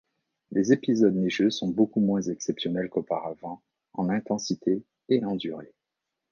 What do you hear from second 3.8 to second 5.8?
en intensité et en durée.